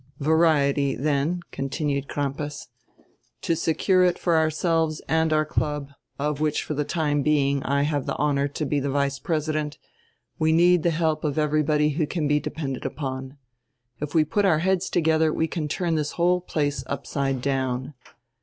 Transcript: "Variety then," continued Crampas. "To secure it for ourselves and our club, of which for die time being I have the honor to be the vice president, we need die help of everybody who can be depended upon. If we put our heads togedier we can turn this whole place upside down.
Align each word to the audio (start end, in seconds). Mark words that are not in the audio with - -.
"Variety 0.19 0.95
then," 0.95 1.41
continued 1.51 2.07
Crampas. 2.07 2.69
"To 3.43 3.55
secure 3.55 4.03
it 4.03 4.17
for 4.17 4.35
ourselves 4.35 4.99
and 5.07 5.31
our 5.31 5.45
club, 5.45 5.91
of 6.17 6.41
which 6.41 6.63
for 6.63 6.73
die 6.73 6.81
time 6.85 7.21
being 7.21 7.61
I 7.61 7.83
have 7.83 8.07
the 8.07 8.15
honor 8.15 8.47
to 8.47 8.65
be 8.65 8.79
the 8.79 8.89
vice 8.89 9.19
president, 9.19 9.77
we 10.39 10.53
need 10.53 10.81
die 10.81 10.89
help 10.89 11.23
of 11.23 11.37
everybody 11.37 11.89
who 11.89 12.07
can 12.07 12.27
be 12.27 12.39
depended 12.39 12.83
upon. 12.83 13.37
If 13.99 14.15
we 14.15 14.25
put 14.25 14.43
our 14.43 14.57
heads 14.57 14.89
togedier 14.89 15.31
we 15.35 15.47
can 15.47 15.67
turn 15.67 15.93
this 15.93 16.13
whole 16.13 16.41
place 16.41 16.83
upside 16.87 17.39
down. 17.43 17.93